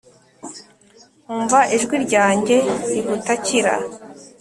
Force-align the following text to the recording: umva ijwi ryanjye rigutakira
umva 1.33 1.59
ijwi 1.75 1.95
ryanjye 2.05 2.57
rigutakira 2.91 3.73